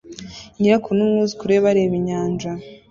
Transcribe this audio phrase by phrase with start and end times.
[0.59, 2.51] Nyirakuru n'umwuzukuru we bareba inyanja